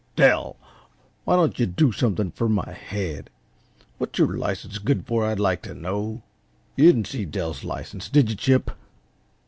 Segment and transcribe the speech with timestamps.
[0.15, 0.55] Dell,
[1.25, 3.29] why don't yuh do something fer my head?
[3.99, 6.23] What's your license good f er, I'd like t' know?
[6.75, 8.71] You didn't see Dell's license, did yuh, Chip?